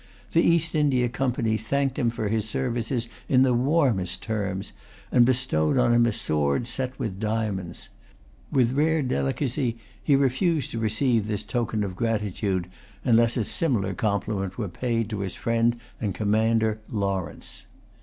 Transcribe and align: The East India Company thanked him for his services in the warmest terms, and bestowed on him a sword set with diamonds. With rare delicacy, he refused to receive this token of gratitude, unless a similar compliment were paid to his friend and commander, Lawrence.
The 0.31 0.41
East 0.41 0.73
India 0.73 1.07
Company 1.09 1.57
thanked 1.57 1.99
him 1.99 2.09
for 2.09 2.27
his 2.27 2.49
services 2.49 3.07
in 3.29 3.43
the 3.43 3.53
warmest 3.53 4.23
terms, 4.23 4.73
and 5.11 5.27
bestowed 5.27 5.77
on 5.77 5.93
him 5.93 6.07
a 6.07 6.11
sword 6.11 6.65
set 6.65 6.97
with 6.97 7.19
diamonds. 7.19 7.87
With 8.51 8.71
rare 8.73 9.03
delicacy, 9.03 9.77
he 10.03 10.15
refused 10.15 10.71
to 10.71 10.79
receive 10.79 11.27
this 11.27 11.43
token 11.43 11.83
of 11.83 11.95
gratitude, 11.95 12.65
unless 13.05 13.37
a 13.37 13.43
similar 13.43 13.93
compliment 13.93 14.57
were 14.57 14.69
paid 14.69 15.07
to 15.11 15.19
his 15.19 15.35
friend 15.35 15.77
and 15.99 16.15
commander, 16.15 16.79
Lawrence. 16.89 17.67